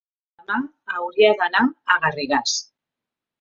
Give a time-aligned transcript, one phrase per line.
[0.45, 0.55] demà
[1.01, 2.57] hauria d'anar a Garrigàs.